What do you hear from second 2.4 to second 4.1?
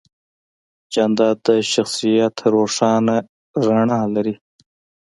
روښانه رڼا